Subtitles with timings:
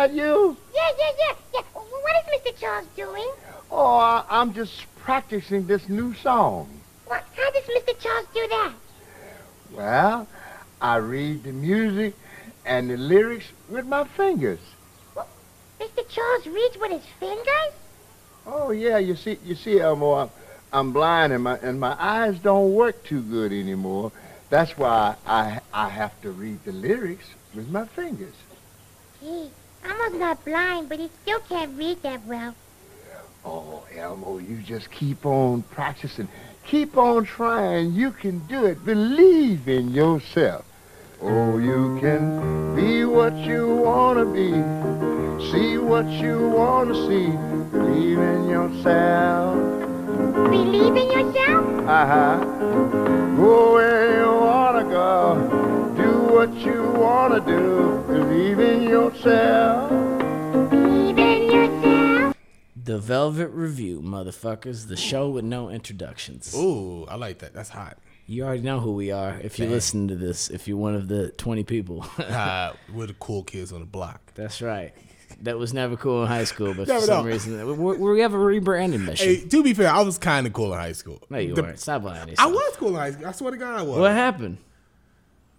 [0.00, 0.56] that you?
[0.74, 1.60] Yeah, yeah, yeah, yeah.
[1.74, 2.58] What is Mr.
[2.58, 3.30] Charles doing?
[3.70, 6.70] Oh, I, I'm just practicing this new song.
[7.06, 7.22] What?
[7.36, 7.98] How does Mr.
[8.00, 8.72] Charles do that?
[9.72, 10.26] Well,
[10.80, 12.14] I read the music
[12.64, 14.60] and the lyrics with my fingers.
[15.78, 16.08] Mr.
[16.08, 17.72] Charles reads with his fingers?
[18.46, 20.30] Oh, yeah, you see, you see, Elmo, I'm,
[20.72, 24.12] I'm blind and my, and my eyes don't work too good anymore.
[24.48, 28.34] That's why I, I have to read the lyrics with my fingers.
[29.20, 29.50] Gee,
[30.10, 32.54] Elmo's not blind, but he still can't read that well.
[33.44, 36.28] Oh, Elmo, you just keep on practicing.
[36.66, 37.92] Keep on trying.
[37.92, 38.84] You can do it.
[38.84, 40.64] Believe in yourself.
[41.22, 44.50] Oh, you can be what you want to be.
[45.52, 47.30] See what you want to see.
[47.70, 49.56] Believe in yourself.
[50.50, 51.88] Believe in yourself?
[51.88, 52.44] Uh-huh.
[53.36, 55.79] Go where you want to go.
[56.40, 58.02] Do what you want to do.
[58.06, 59.90] Believe in yourself.
[60.70, 62.34] Believe in yourself?
[62.82, 64.88] The Velvet Revue, motherfuckers.
[64.88, 66.54] The show with no introductions.
[66.56, 67.52] Ooh, I like that.
[67.52, 67.98] That's hot.
[68.24, 69.74] You already know who we are if you Damn.
[69.74, 70.48] listen to this.
[70.48, 72.06] If you're one of the 20 people.
[72.18, 74.32] Uh, we're the cool kids on the block.
[74.34, 74.94] That's right.
[75.42, 77.30] That was never cool in high school, but Never for some know.
[77.32, 79.26] reason, we, we have a rebranding mission.
[79.28, 81.20] Hey, to be fair, I was kind of cool in high school.
[81.28, 81.78] no, you The- weren't.
[81.80, 82.28] Stop lying.
[82.28, 82.52] to I yourself.
[82.54, 83.26] was cool in high school.
[83.26, 83.98] I swear to God, I was.
[83.98, 84.56] What happened?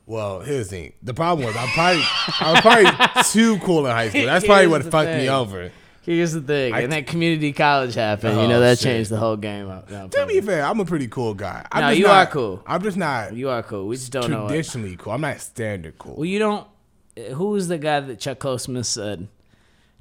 [0.05, 0.93] Well, here's the thing.
[1.03, 2.03] The problem was I probably
[2.39, 4.25] I was probably too cool in high school.
[4.25, 5.17] That's probably Here's what the fucked thing.
[5.21, 5.71] me over.
[6.03, 8.33] Here's the thing, I- and that community college happened.
[8.35, 8.85] you Oh, know that shit.
[8.85, 9.89] changed the whole game up.
[9.91, 11.63] No, I'm To be fair, I'm a pretty cool guy.
[11.71, 12.63] I'm No, just you not- are cool.
[12.65, 13.87] I'm just not you are cool.
[13.87, 14.45] We just don't know.
[14.45, 14.49] It.
[14.49, 15.13] traditionally cool.
[15.13, 16.15] I'm not standard cool.
[16.15, 16.67] Well, you don't.
[17.15, 19.27] Eh, who was the guy that Chuck Closman said?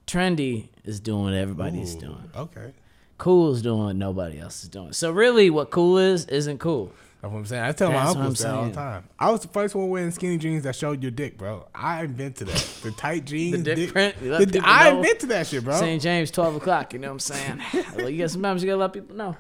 [0.07, 2.31] Trendy is doing what everybody's doing.
[2.35, 2.73] Okay.
[3.19, 4.93] Cool is doing what nobody else is doing.
[4.93, 6.91] So really, what cool is isn't cool.
[7.21, 7.63] That's what I'm saying.
[7.63, 9.05] I tell my That's what uncles that all the time.
[9.19, 11.69] I was the first one wearing skinny jeans that showed your dick, bro.
[11.75, 12.81] I invented that.
[12.83, 13.63] The tight jeans.
[13.63, 14.17] dick print?
[14.23, 14.97] You let the- people I know?
[14.99, 15.79] invented that shit, bro.
[15.79, 16.01] St.
[16.01, 16.95] James, twelve o'clock.
[16.95, 17.61] You know what I'm saying?
[17.97, 19.37] well, you got sometimes you gotta let people know.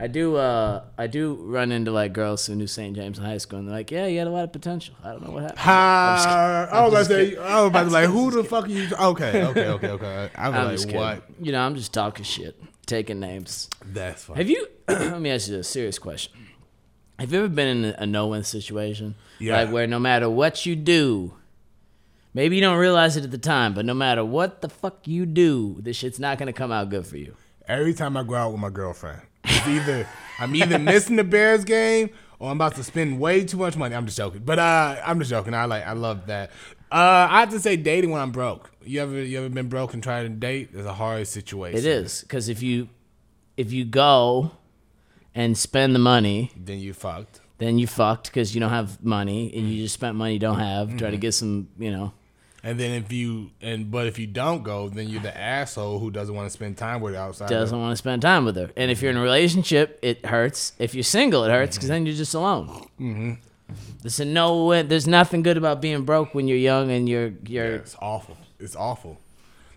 [0.00, 0.36] I do.
[0.36, 2.96] uh I do run into like girls who knew St.
[2.96, 5.10] James in high school, and they're like, "Yeah, you had a lot of potential." I
[5.10, 5.58] don't know what happened.
[5.58, 7.36] Ha, I was about to say.
[7.36, 8.88] I was about to like, who the fuck are you?
[8.98, 10.30] Okay, okay, okay, okay.
[10.34, 11.24] I I'm was just like, what?
[11.42, 13.68] You know, I'm just talking shit, taking names.
[13.84, 14.38] That's fine.
[14.38, 14.66] Have you?
[14.88, 16.32] let me ask you a serious question.
[17.22, 19.14] Have you ever been in a, a no-win situation?
[19.38, 19.62] Yeah.
[19.62, 21.32] Like where no matter what you do,
[22.34, 25.24] maybe you don't realize it at the time, but no matter what the fuck you
[25.24, 27.36] do, this shit's not gonna come out good for you.
[27.68, 30.04] Every time I go out with my girlfriend, it's either
[30.40, 32.10] I'm either missing the Bears game
[32.40, 33.94] or I'm about to spend way too much money.
[33.94, 35.54] I'm just joking, but uh, I'm just joking.
[35.54, 36.50] I like, I love that.
[36.90, 38.72] Uh, I have to say, dating when I'm broke.
[38.84, 40.70] You ever, you ever been broke and tried to date?
[40.74, 41.78] It's a hard situation.
[41.78, 42.88] It is because if you
[43.56, 44.50] if you go
[45.34, 47.40] and spend the money, Then you fucked.
[47.58, 50.58] then you fucked because you don't have money and you just spent money you don't
[50.58, 50.88] have.
[50.90, 51.10] Try Mm-hmm.
[51.12, 52.12] to get some, you know.
[52.64, 56.12] And then if you and but if you don't go, then you're the asshole who
[56.12, 57.48] doesn't want to spend time with you outside.
[57.48, 58.70] doesn't want to spend time with her.
[58.76, 60.72] And if you're in a relationship, it hurts.
[60.78, 62.68] If you're single, it hurts because then you're just alone.
[63.00, 63.32] Mm-hmm.
[64.02, 64.80] There's a no.
[64.82, 67.74] There's nothing good about being broke when you're young and you're you're.
[67.76, 68.36] it's awful.
[68.60, 69.18] It's awful.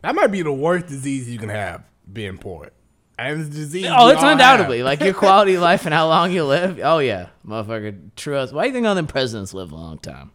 [0.01, 1.81] That might be the worst disease you can have,
[2.13, 2.69] being poor.
[3.17, 3.87] And it's disease.
[3.89, 4.85] Oh, it's undoubtedly have.
[4.85, 6.79] like your quality of life and how long you live.
[6.83, 7.97] Oh yeah, motherfucker.
[8.15, 8.53] Trust.
[8.53, 10.31] Why do you think all them presidents live a long time?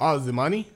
[0.00, 0.66] Oh, is it money?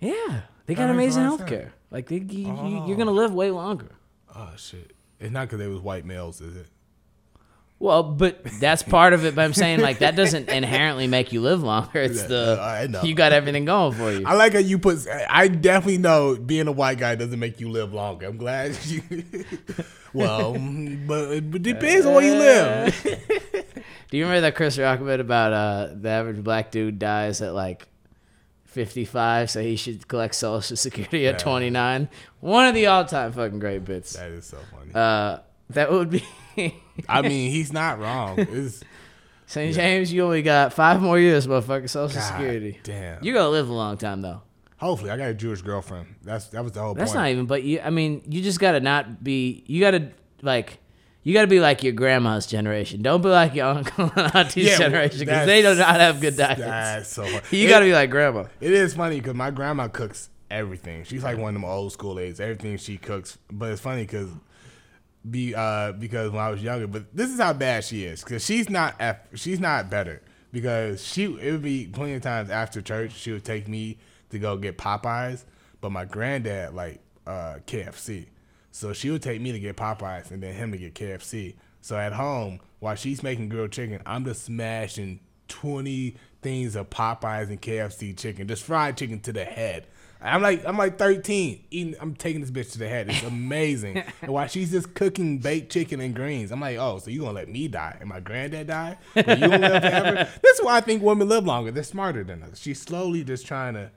[0.00, 1.72] Yeah, they got That amazing health care.
[1.90, 2.94] Like they, you, you, you're oh.
[2.94, 3.90] gonna live way longer.
[4.34, 4.92] Oh shit!
[5.20, 6.66] It's not because they was white males, is it?
[7.80, 9.36] Well, but that's part of it.
[9.36, 12.00] But I'm saying like that doesn't inherently make you live longer.
[12.00, 14.26] It's the you got everything going for you.
[14.26, 15.06] I like how you put.
[15.30, 18.26] I definitely know being a white guy doesn't make you live longer.
[18.26, 19.02] I'm glad you.
[20.14, 23.02] Well, but it depends on where you live.
[24.10, 27.52] Do you remember that Chris Rock bit about uh, the average black dude dies at
[27.54, 27.86] like
[28.64, 31.38] 55, so he should collect Social Security at Yeah.
[31.38, 32.08] 29?
[32.40, 34.14] One of the all-time fucking great bits.
[34.14, 34.92] That is so funny.
[34.94, 35.40] Uh,
[35.70, 36.24] that would be
[37.08, 38.38] I mean, he's not wrong.
[38.38, 38.82] It's
[39.46, 39.74] St.
[39.74, 40.12] James.
[40.12, 41.88] You only got five more years, motherfucker.
[41.88, 42.80] Social God Security.
[42.82, 43.22] damn.
[43.22, 44.42] You're gonna live a long time though.
[44.78, 46.14] Hopefully I got a Jewish girlfriend.
[46.22, 46.98] That's that was the whole point.
[46.98, 47.22] That's point.
[47.22, 47.46] not even.
[47.46, 49.62] But you, I mean, you just gotta not be.
[49.66, 50.10] You gotta
[50.42, 50.78] like.
[51.24, 53.02] You gotta be like your grandma's generation.
[53.02, 56.36] Don't be like your uncle and auntie's Yeah, generation because they do not have good
[56.38, 56.60] diets.
[56.60, 57.42] That's so funny.
[57.50, 58.44] You It- gotta be like grandma.
[58.60, 61.04] It is funny because my grandma cooks everything.
[61.04, 62.40] She's like one of them old school ladies.
[62.40, 64.30] Everything she cooks, but it's funny because
[65.28, 68.42] be uh because when I was younger, but this is how bad she is because
[68.42, 70.22] she's not F, she's not better
[70.52, 73.98] because she it would be plenty of times after church she would take me
[74.30, 75.44] to go get Popeyes,
[75.80, 78.26] but my granddad like uh KFC,
[78.70, 81.54] so she would take me to get Popeyes and then him to get KFC.
[81.80, 87.48] So at home while she's making grilled chicken, I'm just smashing twenty things of Popeyes
[87.48, 89.86] and KFC chicken, just fried chicken to the head.
[90.20, 91.94] I'm like I'm like 13 eating.
[92.00, 93.08] I'm taking this bitch to the head.
[93.08, 94.02] It's amazing.
[94.22, 97.32] and while she's just cooking baked chicken and greens, I'm like, oh, so you gonna
[97.32, 98.98] let me die and my granddad die?
[99.14, 100.28] But you gonna live forever?
[100.42, 101.70] This is why I think women live longer.
[101.70, 102.58] They're smarter than us.
[102.58, 103.90] She's slowly just trying to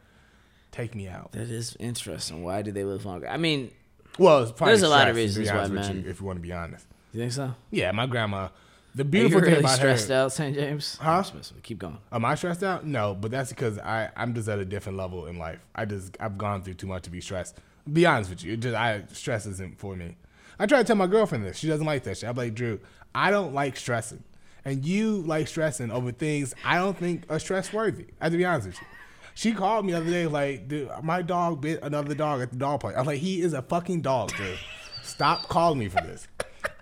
[0.71, 1.31] take me out.
[1.31, 2.43] That is interesting.
[2.43, 3.27] Why do they live longer?
[3.27, 3.71] I mean,
[4.19, 6.37] Well, There's a lot of stress, to be reasons why men- you, if you want
[6.37, 6.85] to be honest.
[7.13, 7.55] you think so?
[7.71, 8.49] Yeah, my grandma.
[8.93, 10.15] The Are you beautiful thing really about stressed her.
[10.15, 10.53] out, St.
[10.55, 10.97] James?
[11.01, 11.09] Huh?
[11.11, 11.63] I'm stressed out.
[11.63, 11.97] Keep going.
[12.11, 12.85] Am I stressed out?
[12.85, 15.59] No, but that's because I I'm just at a different level in life.
[15.73, 17.57] I just I've gone through too much to be stressed.
[17.91, 20.17] Be honest with you, just I stress isn't for me.
[20.59, 21.57] I try to tell my girlfriend this.
[21.57, 22.29] She doesn't like that shit.
[22.29, 22.79] I'm like, Drew,
[23.15, 24.23] I don't like stressing,
[24.65, 28.07] and you like stressing over things I don't think are stress worthy.
[28.19, 28.87] I have to be honest with you.
[29.33, 32.57] She called me the other day like, dude, my dog bit another dog at the
[32.57, 32.95] dog park.
[32.97, 34.59] I'm like, he is a fucking dog, dude.
[35.01, 36.27] Stop calling me for this.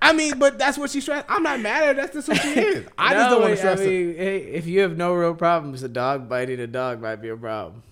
[0.01, 1.25] I mean, but that's what she stressed.
[1.29, 1.93] I'm not mad at her.
[2.01, 2.87] That's just what she is.
[2.97, 3.85] I just don't want to stress her.
[3.85, 7.29] mean, hey, if you have no real problems, a dog biting a dog might be
[7.29, 7.83] a problem.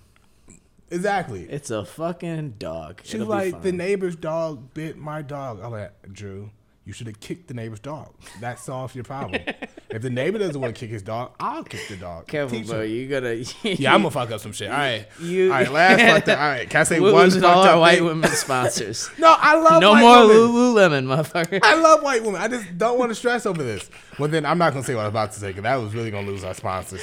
[0.90, 1.44] Exactly.
[1.50, 3.02] It's a fucking dog.
[3.04, 5.60] She's It'll like, the neighbor's dog bit my dog.
[5.62, 6.52] I'm like, Drew,
[6.88, 8.14] you should have kicked the neighbor's dog.
[8.40, 9.42] That solves your problem.
[9.90, 12.28] if the neighbor doesn't want to kick his dog, I'll kick the dog.
[12.28, 12.82] Careful, Teach bro.
[12.82, 12.90] him.
[12.90, 13.46] You gotta.
[13.64, 14.72] Yeah, I'm gonna fuck up some shit.
[14.72, 15.70] All right, You- all right.
[15.72, 16.40] Last fucked up.
[16.40, 19.10] All right, can I say We're one fucked all our white women sponsors.
[19.20, 21.06] No, I love no more women.
[21.06, 21.60] Lululemon, motherfucker.
[21.62, 22.40] I love white women.
[22.42, 23.90] I just don't want to stress over this.
[24.18, 25.94] Well, then I'm not gonna say what I was about to say because that was
[25.94, 27.02] really gonna lose our sponsors.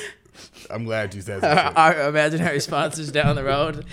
[0.71, 1.77] I'm glad you said that.
[1.77, 3.85] our imaginary sponsors down the road.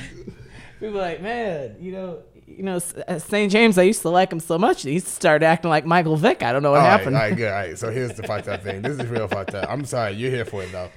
[0.79, 2.19] People are like, man, you know,
[2.57, 3.03] you know, St.
[3.07, 3.77] Uh, James.
[3.77, 4.83] I used to like him so much.
[4.83, 6.43] He started acting like Michael Vick.
[6.43, 7.15] I don't know what All right, happened.
[7.15, 7.47] all right, good.
[7.51, 8.81] All right, so here's the fucked up thing.
[8.81, 9.69] This is real fucked up.
[9.69, 10.89] I'm sorry, you're here for it though.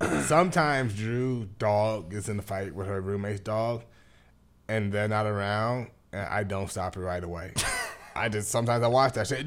[0.22, 3.82] Sometimes Drew dog gets in a fight with her roommate's dog,
[4.68, 7.52] and they're not around, and I don't stop it right away.
[8.16, 9.46] I just sometimes I watch that shit,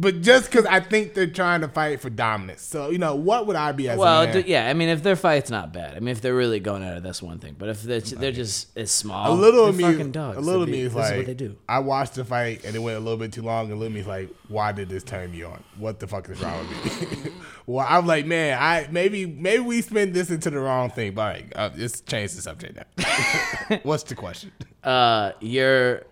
[0.00, 2.62] but just because I think they're trying to fight for dominance.
[2.62, 5.16] So you know, what would I be as Well, d- yeah, I mean, if their
[5.16, 7.56] fight's not bad, I mean, if they're really going at it, that's one thing.
[7.58, 10.38] But if they're, they're just as small, a little me, fucking dogs.
[10.38, 11.56] a little me be- is this like, is what they do.
[11.68, 13.92] I watched the fight and it went a little bit too long, and a little
[13.92, 15.62] me is like, why did this turn me on?
[15.78, 17.32] What the fuck is wrong with me?
[17.66, 21.14] well, I'm like, man, I maybe maybe we spent this into the wrong thing.
[21.14, 23.78] But all right, uh, let's change the subject now.
[23.82, 24.52] What's the question?
[24.82, 26.02] Uh, you're.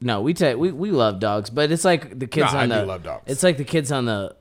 [0.00, 2.76] No, we take we, we love dogs, but it's like the kids No, on I
[2.76, 2.82] the.
[2.82, 3.24] do love dogs.
[3.26, 4.36] It's like the kids on the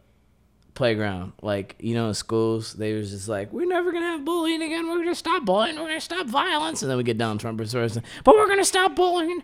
[0.75, 2.74] playground, like you know, in schools.
[2.74, 4.88] They was just like, we're never gonna have bullying again.
[4.88, 5.75] We're gonna stop bullying.
[5.77, 8.95] We're gonna stop violence, and then we get down Trumpers first, but we're gonna stop
[8.95, 9.42] bullying.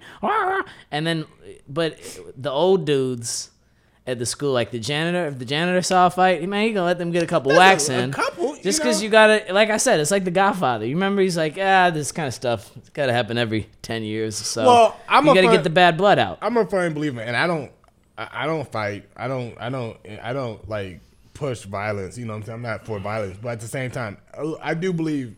[0.91, 1.25] And then,
[1.67, 1.97] but
[2.37, 3.49] the old dudes
[4.05, 6.85] at the school, like the janitor, if the janitor saw a fight, man, he gonna
[6.85, 8.11] let them get a couple whacks a- a in.
[8.11, 9.03] couple, just because know?
[9.03, 10.85] you gotta, like I said, it's like the Godfather.
[10.85, 14.39] You remember he's like, ah, this kind of stuff, it's gotta happen every ten years
[14.41, 14.65] or so.
[14.65, 16.39] Well, I'm you gotta get the bad blood out.
[16.41, 17.71] I'm a firm believer, and I don't,
[18.17, 19.07] I don't fight.
[19.15, 21.01] I don't, I don't, I don't like
[21.33, 22.17] push violence.
[22.17, 24.17] You know, what I'm saying I'm not for violence, but at the same time,
[24.61, 25.35] I- do believe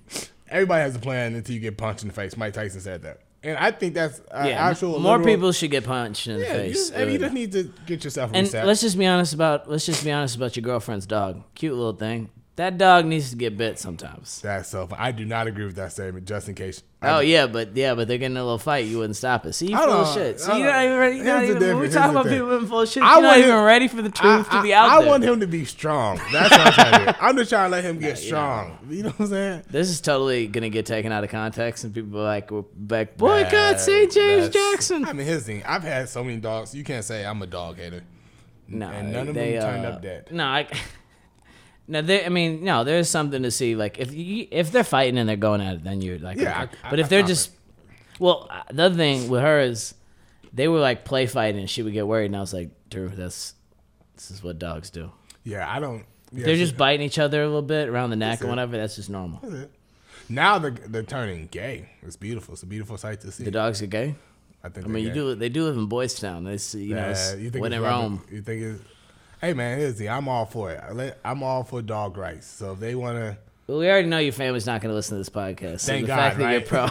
[0.49, 2.37] everybody has a plan until you get punched in the face.
[2.37, 4.99] Mike Tyson said that, and I think that's uh, Yeah, actual.
[4.99, 6.91] more people should get punched in the Yeah, you face.
[6.93, 8.67] I mean, you just need to get yourself and reset.
[8.67, 11.41] let's just be honest about let's just be honest about your girlfriend's dog.
[11.55, 12.29] Cute little thing.
[12.57, 14.39] That dog needs to get bit sometimes.
[14.39, 14.87] That's so.
[14.97, 16.25] I do not agree with that statement.
[16.25, 16.83] Just in case.
[17.01, 18.85] Oh I, yeah, but yeah, but they're getting in a little fight.
[18.85, 19.51] You wouldn't stop it.
[19.51, 20.39] See, you full of shit.
[20.39, 21.15] See, you're not even ready.
[21.17, 22.35] You're not even, when we talk about thing.
[22.35, 23.03] people being full of shit.
[23.03, 25.07] I You're not want even ready for the truth I, to be out I there.
[25.07, 26.17] I want him to be strong.
[26.31, 27.17] That's what I'm trying to do.
[27.19, 28.79] I'm just trying to let him get strong.
[28.89, 29.63] You know what I'm saying?
[29.69, 33.17] This is totally gonna get taken out of context, and people are like, "We're back,
[33.17, 34.09] boycott St.
[34.09, 35.61] James Jackson." I mean, his thing.
[35.65, 36.73] I've had so many dogs.
[36.73, 38.03] You can't say I'm a dog hater.
[38.69, 40.29] No, and none of they, them turned uh, up dead.
[40.31, 40.67] No, I.
[41.87, 42.25] No, there.
[42.25, 42.83] I mean, no.
[42.83, 43.75] There's something to see.
[43.75, 46.63] Like, if you if they're fighting and they're going at it, then you're like, Yeah,
[46.63, 46.77] okay.
[46.83, 47.51] I- but I- if they're I- just,
[48.19, 49.93] well, uh, the other thing with her is,
[50.53, 53.09] they were like play fighting, and she would get worried, and I was like, Drew,
[53.09, 53.53] that's
[54.15, 55.11] this is what dogs do.
[55.43, 56.05] Yeah, I don't.
[56.31, 58.49] Yeah, they're just biting each other a little bit around the neck That's it.
[58.49, 58.77] whatever.
[58.77, 59.39] That's just normal.
[59.43, 59.71] That's it.
[60.27, 61.89] Now they're, they're turning gay.
[62.01, 62.55] It's beautiful.
[62.55, 63.43] It's a beautiful sight to see.
[63.43, 64.15] The dogs are gay.
[64.63, 64.87] I think.
[64.87, 65.35] I mean, you do.
[65.35, 66.43] They do live in Boys Town.
[66.45, 68.23] They see, you know, you think when in Rome.
[68.31, 68.81] You think it's?
[69.41, 70.09] Hey man, the.
[70.09, 71.17] I'm all for it.
[71.23, 72.47] I'm all for dog rights.
[72.47, 73.37] So if they want to,
[73.67, 75.81] Well, we already know your family's not going to listen to this podcast.
[75.81, 76.51] So Thank the God, fact that right?
[76.53, 76.83] you're pro.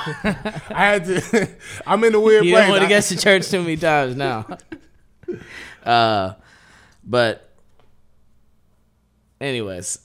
[0.76, 1.48] I had to.
[1.86, 2.62] I'm in a weird you place.
[2.64, 4.46] don't want to get to church too many times now.
[5.84, 6.34] uh,
[7.02, 7.50] but,
[9.40, 9.98] anyways,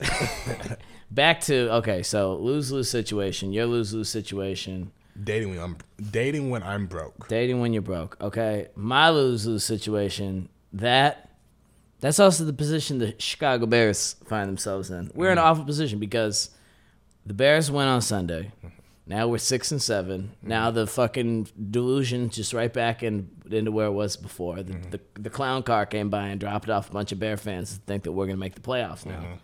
[1.10, 2.02] back to okay.
[2.02, 3.52] So lose lose situation.
[3.52, 4.90] Your lose lose situation.
[5.22, 5.76] dating when I'm
[6.10, 7.28] dating when I'm broke.
[7.28, 8.16] Dating when you're broke.
[8.20, 10.48] Okay, my lose lose situation.
[10.72, 11.26] That.
[12.00, 15.10] That's also the position the Chicago Bears find themselves in.
[15.14, 15.46] We're in an mm.
[15.46, 16.50] awful position because
[17.26, 18.52] the Bears went on Sunday.
[19.06, 20.48] Now we're six and 7 mm.
[20.48, 24.62] Now the fucking delusion just right back in into where it was before.
[24.62, 24.90] The, mm-hmm.
[24.90, 27.80] the the clown car came by and dropped off a bunch of Bear fans to
[27.80, 29.18] think that we're gonna make the playoffs now.
[29.18, 29.34] Mm-hmm.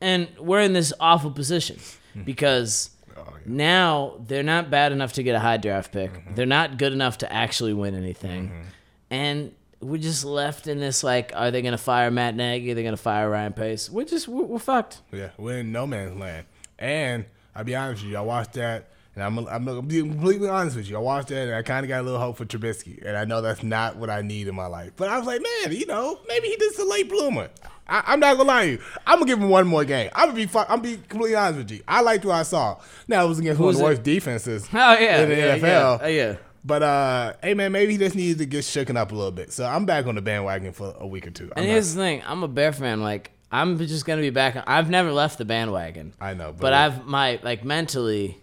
[0.00, 1.76] and we're in this awful position
[2.16, 2.24] mm.
[2.24, 6.12] because oh, now they're not bad enough to get a high draft pick.
[6.12, 6.34] Mm-hmm.
[6.34, 8.66] They're not good enough to actually win anything,
[9.10, 12.72] and we're just left in this like, are they gonna fire Matt Nagy?
[12.72, 13.90] Are they gonna fire Ryan Pace?
[13.90, 15.02] We're just we're, we're fucked.
[15.12, 16.46] Yeah, we're in no man's land.
[16.78, 20.48] And I'll be honest with you, I watched that, and I'm I'm gonna be completely
[20.48, 20.96] honest with you.
[20.96, 23.24] I watched that, and I kind of got a little hope for Trubisky, and I
[23.24, 24.92] know that's not what I need in my life.
[24.96, 27.48] But I was like, man, you know, maybe he just a late bloomer.
[27.88, 28.78] I, I'm not gonna lie to you.
[29.06, 30.10] I'm gonna give him one more game.
[30.14, 31.82] I'm gonna be fu- I'm gonna be completely honest with you.
[31.88, 32.78] I liked what I saw.
[33.06, 35.58] Now it was against one of Who's the worst defenses Oh yeah, in the yeah,
[35.58, 35.62] NFL.
[35.62, 36.36] Yeah, oh, yeah.
[36.68, 39.52] But uh, hey man, maybe he just needed to get shaken up a little bit.
[39.52, 41.44] So I'm back on the bandwagon for a week or two.
[41.46, 43.00] I'm And not- here's the thing: I'm a Bear fan.
[43.00, 44.62] Like I'm just gonna be back.
[44.66, 48.38] I've never left the bandwagon, I know, but, but I've my like mentally.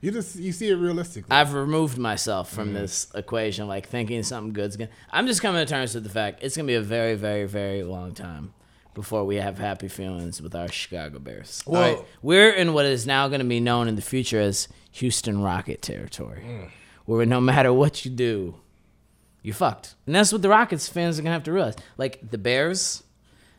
[0.00, 1.30] you just you see it realistically.
[1.30, 2.74] I've removed myself from Mm-hmm.
[2.74, 4.90] this equation, like thinking something good's gonna.
[5.12, 7.84] I'm just coming to terms with the fact it's gonna be a very, very, very
[7.84, 8.52] long time
[8.94, 11.62] before we have happy feelings with our Chicago Bears.
[11.66, 12.04] Well- right?
[12.20, 16.42] we're in what is now gonna be known in the future as Houston Rocket territory,
[16.44, 16.70] Mm.
[17.04, 18.56] Where no matter what you do,
[19.42, 19.94] you're fucked.
[20.06, 21.76] And that's what the Rockets fans are gonna have to realize.
[21.98, 23.02] Like the Bears,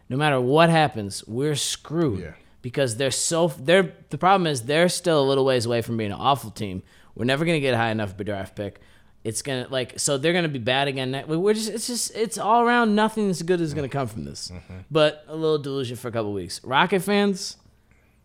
[0.10, 2.32] no matter what happens, we're screwed Yeah.
[2.62, 6.12] because they're so they're the problem is they're still a little ways away from being
[6.12, 6.82] an awful team.
[7.16, 8.80] We're never gonna get high enough of a draft pick.
[9.24, 11.24] It's gonna like so they're gonna be bad again.
[11.28, 14.52] We're just it's just it's all around nothing as good is gonna come from this.
[14.54, 14.74] Mm-hmm.
[14.92, 16.62] But a little delusion for a couple weeks.
[16.64, 17.58] Rocket fans,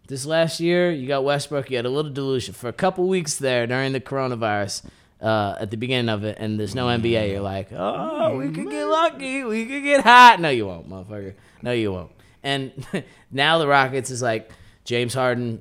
[0.09, 1.71] this last year you got Westbrook.
[1.71, 4.85] You had a little delusion for a couple weeks there during the coronavirus.
[5.21, 7.31] Uh, at the beginning of it, and there's no NBA.
[7.31, 9.45] You're like, oh, we could get lucky.
[9.45, 10.41] We could get hot.
[10.41, 11.35] No, you won't, motherfucker.
[11.61, 12.13] No, you won't.
[12.43, 12.87] And
[13.31, 14.51] now the Rockets is like
[14.85, 15.61] James Harden.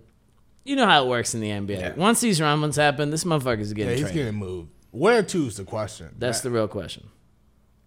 [0.63, 1.79] You know how it works in the NBA.
[1.79, 1.93] Yeah.
[1.95, 4.15] Once these rumblings happen, this motherfucker's yeah, getting he's traded.
[4.15, 4.69] getting moved.
[4.91, 6.15] Where to is the question.
[6.17, 7.09] That's the real question.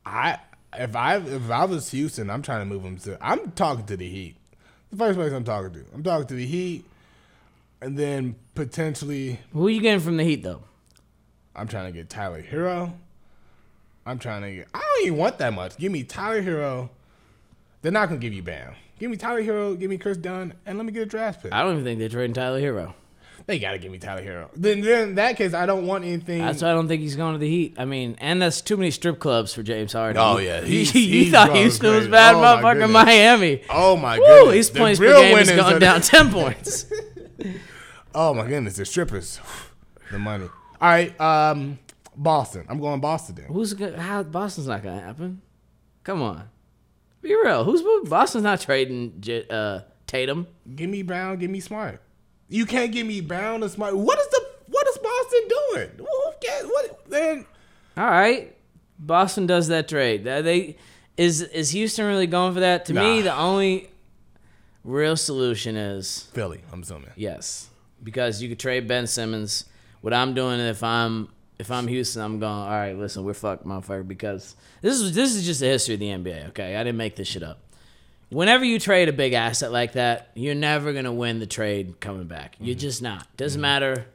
[0.05, 0.38] I
[0.76, 3.19] if I if I was Houston, I'm trying to move him to.
[3.21, 4.37] I'm talking to the Heat.
[4.91, 5.85] The first place I'm talking to.
[5.95, 6.85] I'm talking to the Heat,
[7.81, 10.62] and then potentially Who are you getting from the Heat though?
[11.55, 12.93] I'm trying to get Tyler Herro.
[14.07, 14.69] I'm trying to get.
[14.75, 15.77] I don't even want that much.
[15.77, 16.91] Give me Tyler Herro.
[17.83, 18.75] They're not gonna give you Bam.
[18.99, 19.79] Give me Tyler Herro.
[19.79, 21.53] Give me Chris Dunn, and let me get a draft pick.
[21.53, 22.95] I don't even think they're trading Tyler Herro.
[23.47, 24.49] They gotta give me Tyler Herro.
[24.55, 26.43] Then, then in that case, I don't want anything.
[26.43, 27.75] That's why I don't think he's going to the Heat.
[27.77, 30.23] I mean, and that's too many strip clubs for James Harden.
[30.25, 30.61] Oh, yeah.
[30.61, 32.11] you, He's- you he's thought going Houston was crazy.
[32.13, 32.91] bad, Oh, my motherfucker.
[32.93, 33.63] Miami.
[33.69, 36.31] oh my Woo, goodness, his The points per real game is winners going down ten
[36.33, 36.87] points.
[38.15, 39.41] Oh my goodness, the strippers,
[40.13, 40.49] the money.
[40.83, 41.79] All right, um,
[42.17, 42.67] Boston.
[42.69, 43.45] I'm going Boston then.
[43.47, 43.95] Who's good?
[43.97, 45.41] How Boston's not gonna happen?
[46.03, 46.49] Come on,
[47.21, 47.62] be real.
[47.62, 50.49] Who's Boston's not trading uh, Tatum?
[50.75, 51.39] Give me Brown.
[51.39, 52.03] Give me Smart.
[52.49, 53.97] You can't give me Brown or Smart.
[53.97, 55.91] What is the what is Boston doing?
[55.99, 56.67] Who cares?
[56.67, 57.47] What then?
[57.97, 58.57] All right,
[58.99, 60.25] Boston does that trade.
[60.25, 60.77] They
[61.17, 62.87] is is Houston really going for that?
[62.87, 63.89] To me, the only
[64.83, 66.61] real solution is Philly.
[66.73, 67.11] I'm assuming.
[67.15, 67.71] yes,
[68.03, 69.67] because you could trade Ben Simmons.
[70.03, 71.29] What I'm doing if I'm
[71.59, 72.53] if I'm Houston, I'm going.
[72.53, 74.07] All right, listen, we're fucked, motherfucker.
[74.07, 76.49] Because this is this is just the history of the NBA.
[76.49, 77.61] Okay, I didn't make this shit up.
[78.29, 82.27] Whenever you trade a big asset like that, you're never gonna win the trade coming
[82.27, 82.57] back.
[82.59, 82.81] You're mm-hmm.
[82.81, 83.27] just not.
[83.37, 83.63] Doesn't mm-hmm.
[83.63, 84.07] matter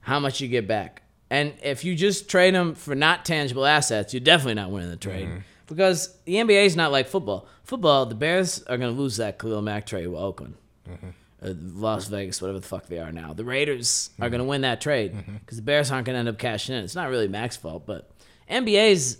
[0.00, 1.02] how much you get back.
[1.30, 4.96] And if you just trade them for not tangible assets, you're definitely not winning the
[4.96, 5.26] trade.
[5.26, 5.38] Mm-hmm.
[5.66, 7.48] Because the NBA is not like football.
[7.64, 10.54] Football, the Bears are going to lose that Khalil Mack trade with Oakland.
[10.88, 11.08] Uh,
[11.42, 13.34] Uh, Las Vegas, whatever the fuck they are now.
[13.34, 14.30] The Raiders are mm-hmm.
[14.32, 15.34] going to win that trade mm-hmm.
[15.36, 16.82] because the Bears aren't going to end up cashing in.
[16.82, 18.10] It's not really Mack's fault, but
[18.50, 19.18] NBA's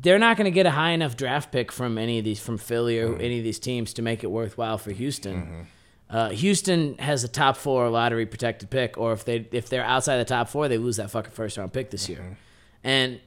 [0.00, 2.58] they're not going to get a high enough draft pick from any of these from
[2.58, 3.20] Philly or mm-hmm.
[3.20, 5.66] any of these teams to make it worthwhile for Houston.
[6.10, 10.18] Uh, Houston has a top four lottery protected pick, or if they if they're outside
[10.18, 12.36] the top four, they lose that fucking first round pick this year,
[12.84, 13.18] and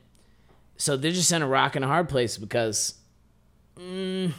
[0.78, 2.94] so they're just in a rock and a hard place because
[3.76, 4.32] mm,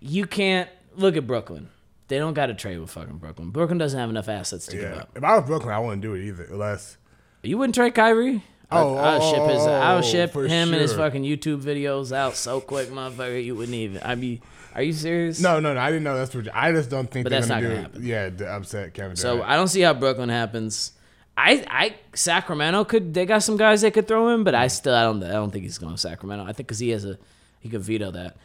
[0.00, 1.68] you can't look at Brooklyn.
[2.12, 3.48] They don't got to trade with fucking Brooklyn.
[3.48, 4.96] Brooklyn doesn't have enough assets to give Yeah.
[4.96, 5.12] up.
[5.16, 6.44] If I was Brooklyn, I wouldn't do it either.
[6.44, 6.98] Unless
[7.42, 8.44] You wouldn't trade Kyrie?
[8.70, 9.62] Oh, I, oh, ship his.
[9.66, 10.98] Oh, ship for him and his sure.
[10.98, 13.42] fucking YouTube videos out so quick, motherfucker.
[13.42, 14.02] You wouldn't even.
[14.04, 14.42] I mean,
[14.74, 15.40] are you serious?
[15.40, 15.80] no, no, no.
[15.80, 16.54] I didn't know that's what.
[16.54, 17.92] I just don't think But they're that's gonna not do gonna it.
[17.92, 18.04] happen.
[18.04, 19.16] Yeah, to upset Kevin.
[19.16, 19.50] So Durant.
[19.50, 20.92] I don't see how Brooklyn happens.
[21.34, 24.70] I I Sacramento could they got some guys they could throw in, but I mm.
[24.70, 26.44] still I don't I don't think he's going to Sacramento.
[26.44, 27.18] I think because he has a
[27.60, 28.36] he could veto that.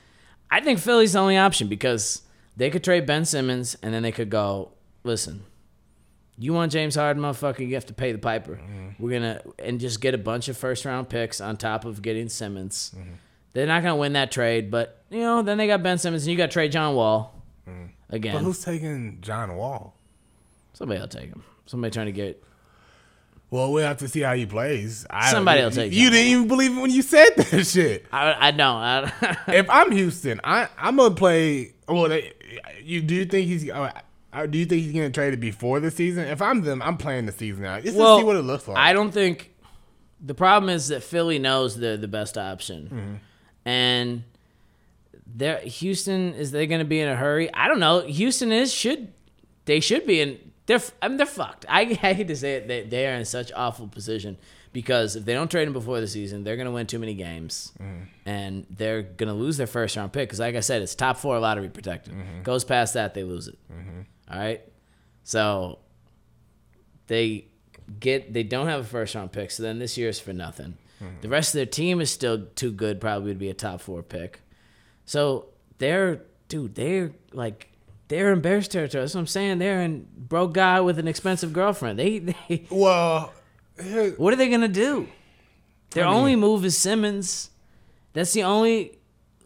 [0.50, 2.22] I think Philly's the only option because
[2.58, 4.72] they could trade Ben Simmons and then they could go
[5.04, 5.44] listen.
[6.40, 7.68] You want James Harden, motherfucker?
[7.68, 8.56] You have to pay the piper.
[8.56, 9.04] Mm-hmm.
[9.04, 12.30] We're gonna and just get a bunch of first round picks on top of getting
[12.30, 12.94] Simmons.
[12.96, 13.14] Mm-hmm.
[13.54, 16.32] They're not gonna win that trade, but you know then they got Ben Simmons and
[16.32, 17.86] you got Trey John Wall mm-hmm.
[18.10, 18.36] again.
[18.36, 19.96] but who's taking John Wall?
[20.74, 21.44] Somebody will take him.
[21.66, 22.44] Somebody trying to get
[23.50, 25.08] Well, we'll have to see how he plays.
[25.10, 25.98] I, Somebody you, will take him.
[25.98, 28.06] You John didn't even believe it when you said that shit.
[28.12, 28.62] I, I don't.
[28.62, 31.74] I, if I'm Houston, I I'm gonna play.
[31.88, 32.34] Well, they,
[32.84, 33.70] you do you think he's?
[33.70, 33.91] Uh,
[34.34, 36.25] uh, do you think he's gonna trade it before the season?
[36.27, 38.67] If I'm them, I'm playing the season out just well, to see what it looks
[38.67, 38.77] like.
[38.77, 39.53] I don't think
[40.20, 43.15] the problem is that Philly knows they're the best option, Mm-hmm.
[43.70, 44.24] and
[45.36, 47.53] they're Houston is they going to be in a hurry?
[47.53, 48.01] I don't know.
[48.01, 49.13] Houston is should
[49.65, 50.39] they should be in.
[50.65, 51.65] They're I mean they're fucked.
[51.70, 52.67] I, I hate to say it.
[52.67, 54.38] They, they are in such awful position
[54.77, 57.15] because if they don't trade him before the season, they're going to win too many
[57.15, 58.03] games, Mm-hmm.
[58.29, 60.29] and they're going to lose their first round pick.
[60.29, 62.13] Because like I said, it's top four lottery protected.
[62.13, 62.43] Mm-hmm.
[62.43, 63.57] Goes past that, they lose it.
[64.29, 64.62] All right,
[65.24, 65.79] so
[67.07, 67.48] they
[68.00, 70.77] get they don't have a first round pick, so then this year is for nothing.
[71.22, 74.03] The rest of their team is still too good, probably to be a top four
[74.03, 74.41] pick.
[75.05, 75.48] So
[75.79, 77.69] they're dude, they're like
[78.10, 79.01] they're in Bears territory.
[79.03, 79.57] That's what I'm saying.
[79.57, 81.98] They're in broke guy with an expensive girlfriend.
[81.98, 82.19] They,
[82.50, 83.34] they well,
[84.17, 85.07] what are they gonna do?
[85.91, 87.50] Their I mean- only move is Simmons.
[88.13, 88.98] That's the only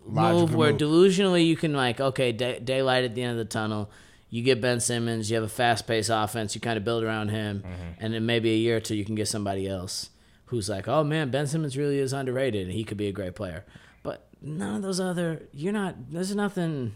[0.05, 0.81] move where move.
[0.81, 3.89] delusionally you can like okay day, daylight at the end of the tunnel.
[4.29, 5.29] You get Ben Simmons.
[5.29, 6.55] You have a fast paced offense.
[6.55, 8.03] You kind of build around him, Mm-hmm.
[8.05, 10.09] and then maybe a year or two you can get somebody else
[10.45, 13.35] who's like, oh man, Ben Simmons really is underrated and he could be a great
[13.35, 13.65] player.
[14.03, 15.95] But none of those other you're not.
[16.11, 16.95] There's nothing.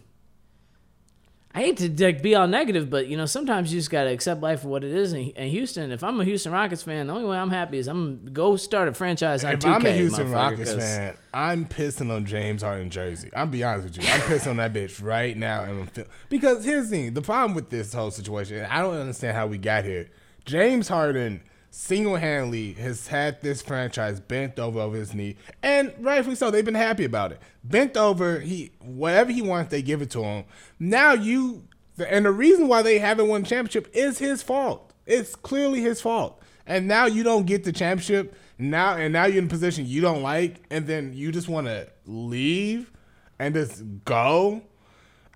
[1.56, 4.42] I hate to like be all negative, but you know sometimes you just gotta accept
[4.42, 5.14] life for what it is.
[5.14, 7.88] And, and Houston, if I'm a Houston Rockets fan, the only way I'm happy is
[7.88, 9.74] I'm gonna go start a franchise on if 2K.
[9.74, 13.30] I'm a Houston Rockets fan, I'm pissing on James Harden jersey.
[13.34, 14.12] I'm be honest with you.
[14.12, 15.64] I'm pissing on that bitch right now.
[15.64, 18.96] And feel- because here's the thing: the problem with this whole situation, and I don't
[18.98, 20.10] understand how we got here.
[20.44, 21.42] James Harden
[21.76, 26.50] single-handedly has had this franchise bent over over his knee, and rightfully so.
[26.50, 27.42] They've been happy about it.
[27.64, 30.46] Bent over, he whatever he wants, they give it to him.
[30.80, 31.68] Now you,
[32.00, 34.94] and the reason why they haven't won championship is his fault.
[35.06, 36.42] It's clearly his fault.
[36.66, 38.36] And now you don't get the championship.
[38.58, 41.68] Now and now you're in a position you don't like, and then you just want
[41.68, 42.92] to leave
[43.38, 44.62] and just go.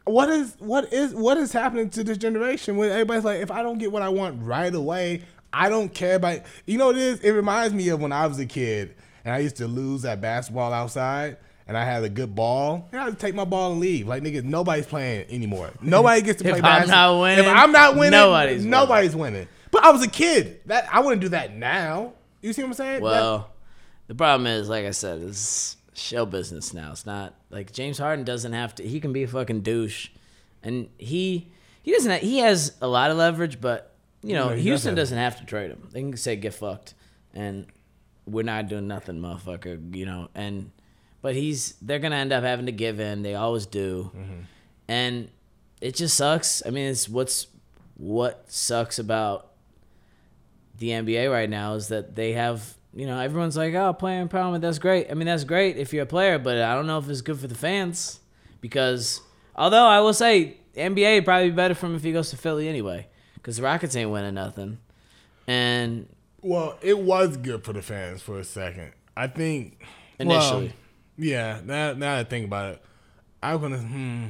[0.06, 3.62] What is what is what is happening to this generation when everybody's like, if I
[3.62, 6.42] don't get what I want right away, I don't care about.
[6.66, 7.20] You know what it is?
[7.22, 10.22] It reminds me of when I was a kid and I used to lose at
[10.22, 11.38] basketball outside.
[11.68, 12.90] And I had a good ball.
[12.92, 14.08] And I would take my ball and leave.
[14.08, 15.70] Like nigga, nobody's playing anymore.
[15.84, 17.16] Nobody gets to If play I'm basketball.
[17.18, 18.70] not winning, if I'm not winning, nobody's winning.
[18.72, 19.48] nobody's winning.
[19.70, 20.62] But I was a kid.
[20.66, 22.14] That I wouldn't do that now.
[22.42, 23.02] You see what I'm saying?
[23.04, 23.52] Well,
[24.08, 26.90] the problem is, like I said, it's show business now.
[26.92, 28.84] It's not like James Harden doesn't have to.
[28.88, 30.10] He can be a fucking douche,
[30.64, 31.52] and he
[31.84, 32.10] he doesn't.
[32.10, 35.40] Have, he has a lot of leverage, but you know, No, Houston have- doesn't have
[35.40, 35.88] to trade him.
[35.92, 36.94] They can say get fucked,
[37.34, 37.66] and
[38.26, 39.96] we're not doing nothing, motherfucker.
[39.96, 40.72] You know, and
[41.22, 43.22] but he's they're gonna end up having to give in.
[43.22, 44.42] They always do, mm-hmm.
[44.88, 45.30] and
[45.82, 46.62] it just sucks.
[46.66, 47.48] I mean, it's what's
[47.96, 49.52] what sucks about
[50.78, 54.62] the NBA right now is that they have, you know, everyone's like, oh, player empowerment,
[54.62, 55.12] that's great.
[55.12, 57.38] I mean, that's great if you're a player, but I don't know if it's good
[57.38, 58.22] for the fans
[58.62, 59.20] because,
[59.58, 62.38] although I will say, NBA would probably be better for him if he goes to
[62.38, 63.08] Philly anyway
[63.42, 64.78] because the Rockets ain't winning nothing.
[65.48, 66.08] And
[66.42, 68.92] Well, it was good for the fans for a second.
[69.18, 69.84] I think
[70.20, 70.66] Initially.
[70.68, 70.74] well,
[71.18, 71.60] yeah.
[71.64, 72.82] Now, now that I think about it,
[73.42, 73.78] I was gonna.
[73.82, 74.28] Hmm,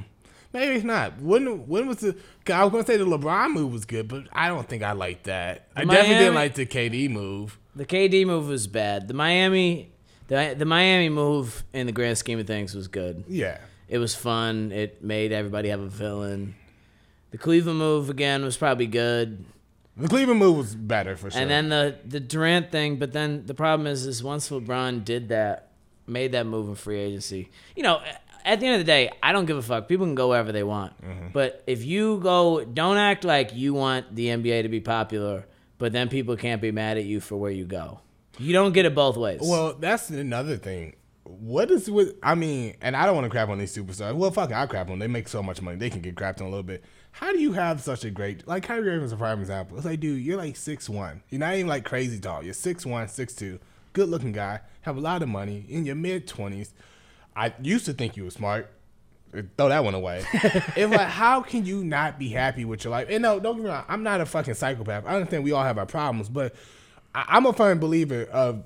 [0.53, 1.19] maybe it's not.
[1.21, 2.15] When when was the?
[2.51, 5.23] I was gonna say the LeBron move was good, but I don't think I like
[5.23, 5.67] that.
[5.75, 7.59] I The definitely didn't like the KD move.
[7.75, 9.07] the KD move was bad.
[9.07, 9.91] The Miami,
[10.27, 13.23] the, the Miami move in the grand scheme of things was good.
[13.27, 14.71] Yeah, It was fun.
[14.71, 16.55] It made everybody have a villain.
[17.31, 19.45] The Cleveland move again was probably good.
[19.97, 21.39] the Cleveland move was better for sure.
[21.41, 25.29] And then the the Durant thing, but then the problem is, is once LeBron did
[25.29, 25.69] that,
[26.07, 27.49] made that move in free agency.
[27.75, 28.01] You know,
[28.45, 29.87] at the end of the day, I don't give a fuck.
[29.87, 30.99] People can go wherever they want.
[31.03, 31.27] Mm-hmm.
[31.33, 35.45] But if you go, don't act like you want the NBA to be popular,
[35.77, 37.99] but then people can't be mad at you for where you go.
[38.39, 39.41] You don't get it both ways.
[39.43, 40.95] Well, that's another thing.
[41.25, 42.15] What is with?
[42.23, 44.15] I mean, and I don't want to crap on these superstars.
[44.15, 44.93] Well, fuck I crap on.
[44.93, 44.99] them.
[44.99, 46.83] They make so much money, they can get crapped on a little bit.
[47.11, 49.77] How do you have such a great like Kyrie Irving's a prime example?
[49.77, 51.21] It's like, dude, you're like six one.
[51.29, 52.43] You're not even like crazy tall.
[52.43, 53.59] You're six one, six two.
[53.93, 54.61] Good looking guy.
[54.81, 56.73] Have a lot of money in your mid twenties.
[57.35, 58.71] I used to think you were smart.
[59.35, 60.23] Uh, throw that one away.
[60.33, 63.07] it's like, how can you not be happy with your life?
[63.09, 63.85] And no, don't get me wrong.
[63.87, 65.05] I'm not a fucking psychopath.
[65.05, 66.55] I understand we all have our problems, but
[67.13, 68.63] I, I'm a firm believer of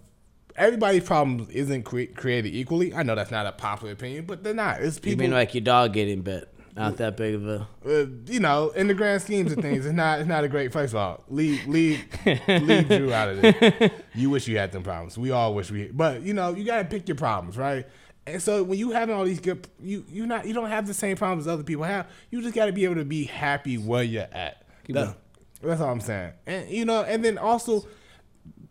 [0.56, 2.94] everybody's problems isn't cre- created equally.
[2.94, 4.82] I know that's not a popular opinion, but they're not.
[4.82, 5.12] It's people.
[5.12, 6.53] you mean like your dog getting bit?
[6.76, 7.68] Not that big of a.
[7.86, 10.20] uh, you know, in the grand schemes of things, it's not.
[10.20, 10.72] It's not a great.
[10.74, 13.92] First of all, leave, leave, leave Drew out of this.
[14.16, 15.18] You wish you had them problems.
[15.18, 15.88] We all wish we.
[15.92, 17.88] But you know, you gotta pick your problems, right?
[18.26, 20.94] And so when you having all these good, you you not you don't have the
[20.94, 22.08] same problems as other people have.
[22.32, 24.64] You just gotta be able to be happy where you're at.
[24.94, 25.18] That-
[25.62, 26.34] that's all I'm saying.
[26.46, 27.86] And you know, and then also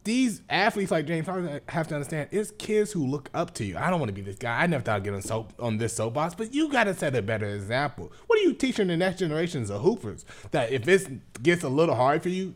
[0.05, 3.77] these athletes like James Harden have to understand it's kids who look up to you.
[3.77, 4.63] I don't want to be this guy.
[4.63, 7.15] I never thought I'd get on soap on this soapbox, but you got to set
[7.15, 8.13] a better example.
[8.27, 11.95] What are you teaching the next generations of hoopers that if it gets a little
[11.95, 12.55] hard for you?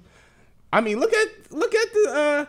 [0.72, 2.11] I mean, look at look at the.
[2.11, 2.46] uh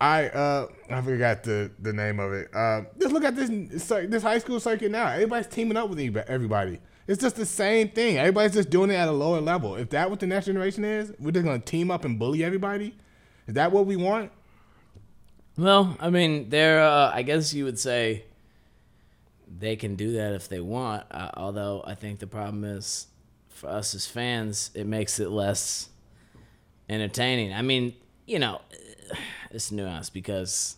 [0.00, 2.54] I uh I forgot the the name of it.
[2.54, 5.08] Uh, just look at this this high school circuit now.
[5.08, 6.80] Everybody's teaming up with everybody.
[7.08, 8.18] It's just the same thing.
[8.18, 9.74] Everybody's just doing it at a lower level.
[9.74, 12.94] If that what the next generation is, we're just gonna team up and bully everybody.
[13.48, 14.30] Is that what we want?
[15.56, 16.82] Well, I mean, there.
[16.82, 18.24] Uh, I guess you would say
[19.58, 21.04] they can do that if they want.
[21.10, 23.06] Uh, although I think the problem is
[23.48, 25.88] for us as fans, it makes it less
[26.88, 27.52] entertaining.
[27.54, 27.94] I mean,
[28.26, 28.60] you know,
[29.50, 30.76] it's nuanced because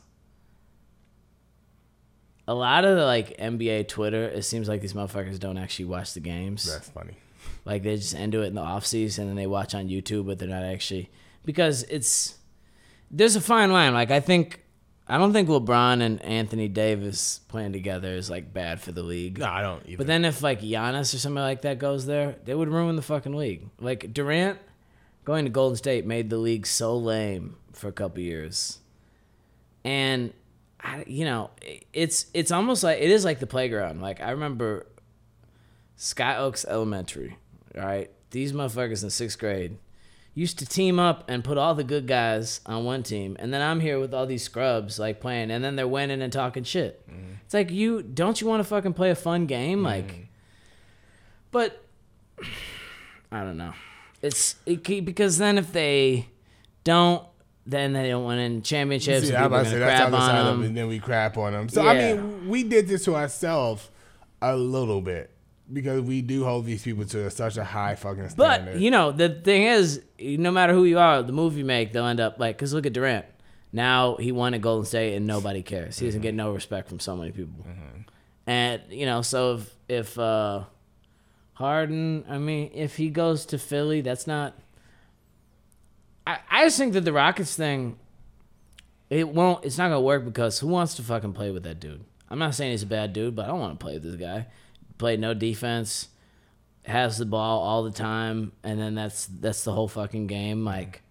[2.47, 6.15] a lot of the like NBA Twitter, it seems like these motherfuckers don't actually watch
[6.15, 6.73] the games.
[6.73, 7.17] That's funny.
[7.65, 10.39] Like they just into it in the off season and they watch on YouTube, but
[10.39, 11.11] they're not actually
[11.45, 12.37] because it's
[13.11, 13.93] there's a fine line.
[13.95, 14.61] Like I think
[15.11, 19.39] I don't think LeBron and Anthony Davis playing together is like bad for the league.
[19.39, 19.83] No, I don't.
[19.85, 19.97] Either.
[19.97, 23.03] But then if like Giannis or somebody like that goes there, they would ruin the
[23.03, 23.69] fucking league.
[23.81, 24.61] Like Durant
[25.25, 28.79] going to Golden State made the league so lame for a couple years,
[29.85, 30.33] and
[30.81, 31.51] I, you know
[31.93, 34.01] it's it's almost like it is like the playground.
[34.01, 34.87] Like I remember
[35.97, 37.37] Sky Oaks Elementary.
[37.77, 39.77] All right, these motherfuckers in sixth grade
[40.35, 43.63] used to team up and put all the good guys on one team, and then
[43.63, 47.09] I'm here with all these scrubs like playing, and then they're winning and talking shit.
[47.11, 47.37] Mm.
[47.45, 49.85] It's like you don't you want to fucking play a fun game, mm.
[49.85, 50.29] like,
[51.51, 51.85] but
[53.33, 53.75] I don't know.
[54.23, 56.29] It's it, because then if they
[56.85, 57.25] don't,
[57.67, 59.29] then they don't win in championships.
[59.29, 61.69] See, I'm about to say that's how side of and then we crap on them.
[61.69, 61.91] So yeah.
[61.91, 63.89] I mean, we did this to ourselves
[64.43, 65.31] a little bit
[65.73, 68.73] because we do hold these people to such a high fucking standard.
[68.73, 71.93] But you know, the thing is, no matter who you are, the move you make,
[71.93, 72.57] they'll end up like.
[72.57, 73.27] Because look at Durant.
[73.73, 75.99] Now he won at Golden State, and nobody cares.
[75.99, 76.25] He doesn't mm-hmm.
[76.25, 77.65] get no respect from so many people.
[77.67, 78.01] Mm-hmm.
[78.47, 80.65] And you know, so if if uh,
[81.55, 84.59] Harden, I mean, if he goes to Philly, that's not.
[86.27, 87.99] I I just think that the Rockets thing.
[89.09, 89.65] It won't.
[89.65, 92.05] It's not gonna work because who wants to fucking play with that dude?
[92.29, 94.15] I'm not saying he's a bad dude, but I don't want to play with this
[94.15, 94.47] guy
[95.01, 96.09] played no defense,
[96.85, 100.65] has the ball all the time, and then that's that's the whole fucking game.
[100.65, 101.03] Like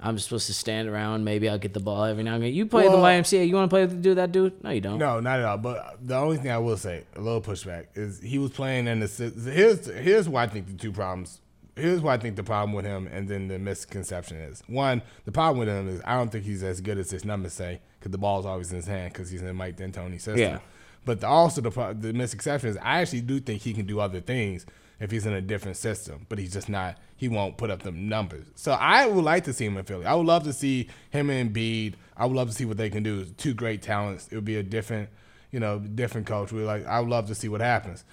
[0.00, 1.24] I'm supposed to stand around.
[1.24, 2.54] Maybe I'll get the ball every now and again.
[2.54, 3.46] You play well, the YMCA.
[3.46, 4.62] You want to play with the dude that dude?
[4.62, 4.98] No, you don't.
[4.98, 5.58] No, not at all.
[5.58, 9.00] But the only thing I will say, a little pushback, is he was playing in
[9.00, 9.52] the.
[9.52, 11.40] Here's here's why I think the two problems.
[11.74, 15.02] Here's why I think the problem with him, and then the misconception is one.
[15.26, 17.80] The problem with him is I don't think he's as good as his numbers say
[17.98, 20.38] because the ball's always in his hand because he's in Mike D'Antoni system.
[20.38, 20.58] Yeah.
[21.06, 24.20] But the, also the the misconception is I actually do think he can do other
[24.20, 24.66] things
[24.98, 26.98] if he's in a different system, but he's just not.
[27.16, 28.46] He won't put up the numbers.
[28.56, 30.04] So I would like to see him in Philly.
[30.04, 31.94] I would love to see him and Embiid.
[32.16, 33.24] I would love to see what they can do.
[33.24, 34.28] Two great talents.
[34.30, 35.08] It would be a different,
[35.52, 36.50] you know, different coach.
[36.50, 36.84] We like.
[36.84, 38.04] I would love to see what happens.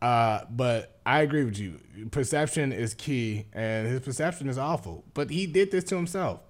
[0.00, 1.80] Uh, but I agree with you.
[2.12, 5.04] Perception is key, and his perception is awful.
[5.12, 6.40] But he did this to himself,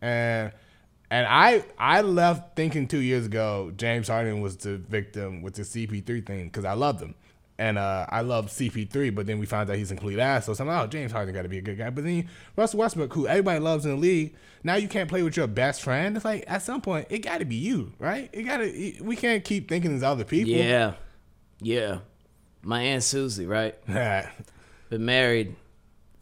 [0.00, 0.52] and
[1.12, 5.62] and I I left thinking two years ago James Harden was the victim with the
[5.62, 7.14] CP3 thing because I loved him.
[7.58, 10.46] And uh, I love CP3, but then we found out he's a complete ass.
[10.46, 11.90] So I'm like, oh, James Harden got to be a good guy.
[11.90, 15.36] But then Russell Westbrook, who everybody loves in the league, now you can't play with
[15.36, 16.16] your best friend.
[16.16, 18.30] It's like at some point it got to be you, right?
[18.32, 18.96] It got to.
[19.02, 20.54] We can't keep thinking it's other people.
[20.54, 20.94] Yeah,
[21.60, 21.98] yeah.
[22.62, 23.76] My aunt Susie, right?
[24.88, 25.54] Been married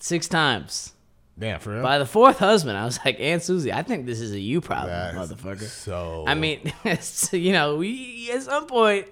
[0.00, 0.94] six times.
[1.40, 1.83] Damn, for real?
[1.83, 4.61] By the fourth husband, I was like, Aunt Susie, I think this is a you
[4.61, 5.62] problem, That's motherfucker.
[5.62, 6.72] So I mean,
[7.33, 9.07] you know, we at some point,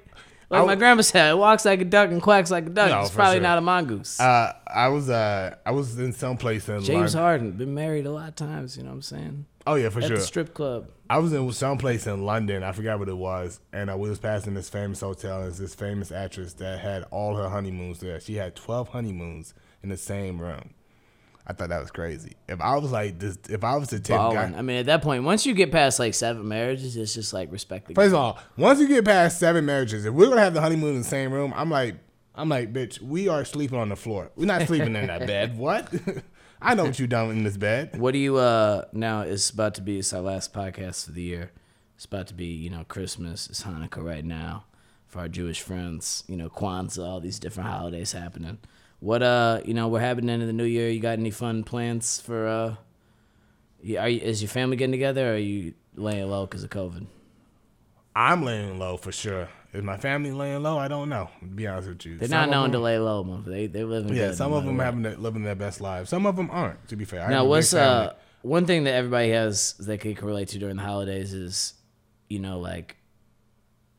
[0.50, 2.90] like my grandma said, it walks like a duck and quacks like a duck.
[2.90, 3.42] No, it's probably sure.
[3.42, 4.20] not a mongoose.
[4.20, 6.96] Uh, I was uh, I was in some place in London.
[6.96, 7.14] James.
[7.14, 8.76] Harden been married a lot of times.
[8.76, 9.46] You know what I'm saying?
[9.66, 10.16] Oh yeah, for at sure.
[10.16, 10.90] At the strip club.
[11.08, 12.62] I was in some place in London.
[12.62, 15.42] I forgot what it was, and we was passing this famous hotel.
[15.42, 18.20] And this famous actress that had all her honeymoons there.
[18.20, 20.74] She had twelve honeymoons in the same room.
[21.48, 22.36] I thought that was crazy.
[22.46, 25.00] If I was like this, if I was the type guy, I mean, at that
[25.00, 27.90] point, once you get past like seven marriages, it's just like respect.
[27.94, 30.90] First of all, once you get past seven marriages, if we're gonna have the honeymoon
[30.90, 31.96] in the same room, I'm like,
[32.34, 34.30] I'm like, bitch, we are sleeping on the floor.
[34.36, 35.56] We're not sleeping in that bed.
[35.58, 35.92] What?
[36.60, 37.98] I know what you done in this bed.
[37.98, 39.22] What do you uh now?
[39.22, 41.52] It's about to be it's our last podcast of the year.
[41.96, 43.48] It's about to be you know Christmas.
[43.48, 44.64] It's Hanukkah right now
[45.06, 46.24] for our Jewish friends.
[46.26, 48.58] You know Kwanzaa, all these different holidays happening.
[49.00, 50.90] What uh, you know, we're happening in the new year.
[50.90, 52.74] You got any fun plans for uh?
[53.96, 57.06] Are you, is your family getting together, or are you laying low because of COVID?
[58.16, 59.48] I'm laying low for sure.
[59.72, 60.78] Is my family laying low?
[60.78, 61.30] I don't know.
[61.40, 63.22] To be honest with you, they're some not known them, to lay low.
[63.22, 63.44] Man.
[63.46, 64.16] They they living.
[64.16, 66.10] Yeah, good, some of them having living their best lives.
[66.10, 66.88] Some of them aren't.
[66.88, 67.28] To be fair.
[67.28, 70.82] now, what's uh, one thing that everybody has that they can relate to during the
[70.82, 71.74] holidays is,
[72.28, 72.96] you know, like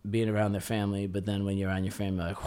[0.10, 1.08] being around their family.
[1.08, 2.38] But then when you're around your family, like,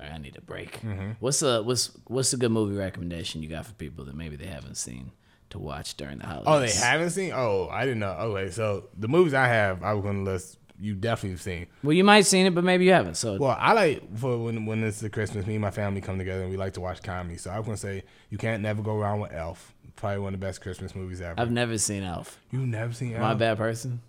[0.00, 0.80] "Whew, I need a break.
[0.80, 1.12] Mm-hmm.
[1.20, 4.46] What's a what's what's a good movie recommendation you got for people that maybe they
[4.46, 5.12] haven't seen
[5.50, 6.46] to watch during the holidays?
[6.46, 7.32] Oh, they haven't seen?
[7.34, 8.12] Oh, I didn't know.
[8.12, 10.58] Okay, so the movies I have, I was gonna list.
[10.82, 11.66] You definitely have seen.
[11.82, 13.16] Well, you might have seen it, but maybe you haven't.
[13.16, 16.16] So Well, I like for when when it's the Christmas, me and my family come
[16.18, 17.36] together and we like to watch comedy.
[17.36, 19.74] So I was gonna say you can't never go wrong with Elf.
[19.96, 21.38] Probably one of the best Christmas movies ever.
[21.38, 22.38] I've never seen Elf.
[22.50, 23.20] You've never seen Elf?
[23.20, 24.00] My bad person.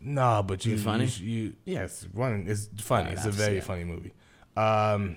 [0.00, 1.06] No, but you it funny?
[1.06, 2.46] You, you yes, one.
[2.48, 3.10] It's funny.
[3.10, 3.64] Alright, it's a I'll see very it.
[3.64, 4.12] funny movie.
[4.56, 5.16] Um,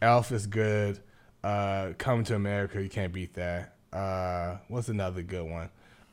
[0.00, 1.00] Elf is good.
[1.42, 3.74] Uh, Coming to America, you can't beat that.
[3.92, 5.68] Uh, what's another good one?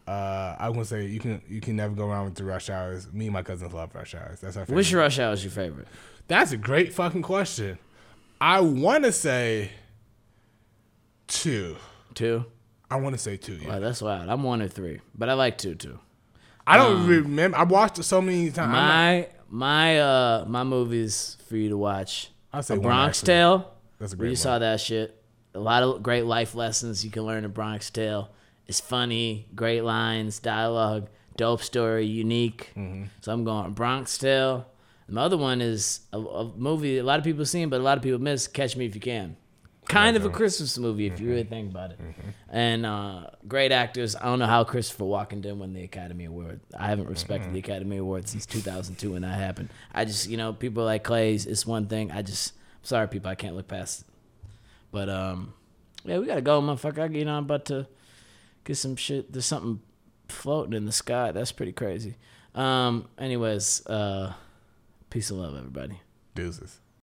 [0.08, 3.12] Uh, I gonna say you can you can never go wrong with the Rush Hours.
[3.14, 4.40] Me and my cousins love Rush Hours.
[4.42, 4.76] That's our favorite.
[4.76, 5.88] Which Rush Hour is your favorite?
[6.28, 7.78] That's a great fucking question.
[8.42, 9.70] I want to say
[11.28, 11.76] two.
[12.16, 12.46] Two.
[12.90, 13.54] I want to say two.
[13.54, 13.70] Yeah.
[13.70, 14.30] Wow, that's wild.
[14.30, 16.00] I'm one or three, but I like two too.
[16.66, 17.58] I don't remember.
[17.58, 18.72] I watched it so many times.
[18.72, 22.32] My my uh my movies for you to watch.
[22.52, 23.34] I'll say a Bronx actually.
[23.34, 23.74] Tale.
[24.00, 25.16] That's a great you saw that shit.
[25.54, 28.30] A lot of great life lessons you can learn in Bronx Tale.
[28.68, 32.72] It's funny, great lines, dialogue, dope story, unique.
[32.76, 33.06] Mm-hmm.
[33.22, 34.68] So I'm going Bronx Tale.
[35.08, 37.84] And the other one is a, a movie a lot of people seen, but a
[37.84, 38.48] lot of people miss.
[38.48, 39.38] Catch Me If You Can.
[39.90, 41.50] Kind of a Christmas movie if you really Mm-hmm.
[41.50, 42.00] think about it.
[42.48, 44.16] And uh, great actors.
[44.16, 46.62] I don't know how Christopher Walken did win the Academy Award.
[46.78, 47.54] I haven't respected Mm-hmm.
[47.54, 49.70] the Academy Award since 2002 when that happened.
[49.94, 51.46] I just, you know, people like Clay's.
[51.46, 52.12] It's one thing.
[52.12, 54.08] I just, sorry, people, I can't look past it.
[54.92, 55.54] But um,
[56.06, 57.00] yeah, we gotta go, motherfucker.
[57.12, 57.88] I- You know, I'm about to
[58.64, 59.32] get some shit.
[59.34, 59.82] There's something
[60.28, 61.32] floating in the sky.
[61.32, 62.16] That's pretty crazy.
[62.56, 64.34] Um, anyways, uh,
[65.10, 66.00] peace and love, everybody.
[66.36, 66.80] Deuces.